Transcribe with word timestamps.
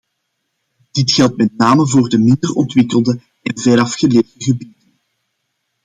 Dit 0.91 1.11
geldt 1.11 1.37
met 1.37 1.57
name 1.57 1.87
voor 1.87 2.09
de 2.09 2.17
minder 2.19 2.51
ontwikkelde 2.53 3.21
en 3.41 3.57
verafgelegen 3.59 4.41
gebieden. 4.41 4.99